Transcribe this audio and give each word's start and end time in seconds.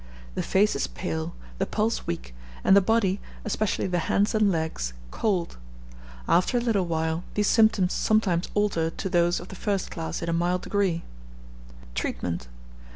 The 0.33 0.41
face 0.41 0.75
is 0.75 0.87
pale, 0.87 1.35
the 1.59 1.67
pulse 1.67 2.07
weak, 2.07 2.33
and 2.63 2.75
the 2.75 2.81
body, 2.81 3.19
especially 3.45 3.85
the 3.85 3.99
hands 4.09 4.33
and 4.33 4.51
legs, 4.51 4.93
cold. 5.11 5.57
After 6.27 6.57
a 6.57 6.59
little 6.59 6.87
while, 6.87 7.23
these 7.35 7.45
symptoms 7.45 7.93
sometimes 7.93 8.49
alter 8.55 8.89
to 8.89 9.09
those 9.09 9.39
of 9.39 9.49
the 9.49 9.55
first 9.55 9.91
class 9.91 10.23
in 10.23 10.27
a 10.27 10.33
mild 10.33 10.63
degree. 10.63 11.03
_Treatment. 11.95 12.47